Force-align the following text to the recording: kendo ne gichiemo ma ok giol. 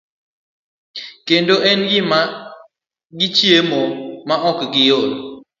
kendo 1.27 1.55
ne 1.77 2.21
gichiemo 3.17 3.81
ma 4.27 4.35
ok 4.49 4.59
giol. 4.73 5.09